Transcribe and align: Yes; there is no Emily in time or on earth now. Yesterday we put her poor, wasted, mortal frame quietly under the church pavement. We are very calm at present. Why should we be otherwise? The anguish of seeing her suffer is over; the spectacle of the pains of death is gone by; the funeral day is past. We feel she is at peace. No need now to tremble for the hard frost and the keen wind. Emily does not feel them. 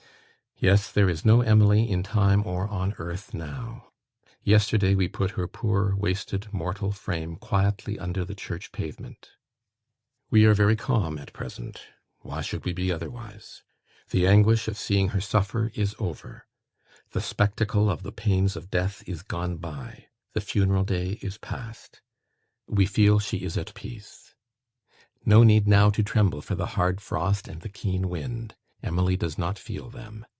Yes; 0.63 0.91
there 0.91 1.09
is 1.09 1.25
no 1.25 1.41
Emily 1.41 1.89
in 1.89 2.03
time 2.03 2.45
or 2.45 2.67
on 2.67 2.93
earth 2.99 3.33
now. 3.33 3.87
Yesterday 4.43 4.93
we 4.93 5.07
put 5.07 5.31
her 5.31 5.47
poor, 5.47 5.95
wasted, 5.95 6.53
mortal 6.53 6.91
frame 6.91 7.35
quietly 7.35 7.97
under 7.97 8.23
the 8.23 8.35
church 8.35 8.71
pavement. 8.71 9.31
We 10.29 10.45
are 10.45 10.53
very 10.53 10.75
calm 10.75 11.17
at 11.17 11.33
present. 11.33 11.81
Why 12.19 12.41
should 12.41 12.63
we 12.63 12.73
be 12.73 12.91
otherwise? 12.91 13.63
The 14.11 14.27
anguish 14.27 14.67
of 14.67 14.77
seeing 14.77 15.07
her 15.15 15.19
suffer 15.19 15.71
is 15.73 15.95
over; 15.97 16.45
the 17.09 17.21
spectacle 17.21 17.89
of 17.89 18.03
the 18.03 18.11
pains 18.11 18.55
of 18.55 18.69
death 18.69 19.01
is 19.09 19.23
gone 19.23 19.57
by; 19.57 20.09
the 20.33 20.41
funeral 20.41 20.83
day 20.83 21.17
is 21.23 21.39
past. 21.39 22.01
We 22.67 22.85
feel 22.85 23.17
she 23.17 23.37
is 23.37 23.57
at 23.57 23.73
peace. 23.73 24.35
No 25.25 25.41
need 25.41 25.67
now 25.67 25.89
to 25.89 26.03
tremble 26.03 26.43
for 26.43 26.53
the 26.53 26.67
hard 26.77 27.01
frost 27.01 27.47
and 27.47 27.61
the 27.61 27.69
keen 27.69 28.07
wind. 28.09 28.53
Emily 28.83 29.17
does 29.17 29.39
not 29.39 29.57
feel 29.57 29.89
them. 29.89 30.23